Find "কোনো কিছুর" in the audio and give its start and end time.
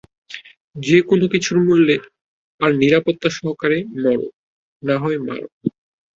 1.09-1.57